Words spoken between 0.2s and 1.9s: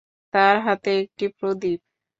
তার হাতে একটি প্রদীপ।